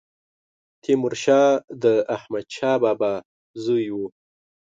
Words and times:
تيمورشاه 0.83 1.49
د 1.83 1.85
احمدشاه 2.15 2.75
بابا 2.83 3.13
زوی 3.63 3.87
و 3.93 3.97